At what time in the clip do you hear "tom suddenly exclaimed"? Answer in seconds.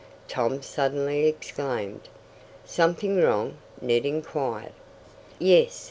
0.27-2.09